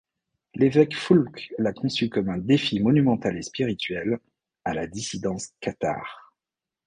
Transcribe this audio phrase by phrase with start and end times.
[0.55, 4.17] L'évêque Foulques la conçut comme un défi monumental et spirituel
[4.65, 6.33] à la dissidence cathare.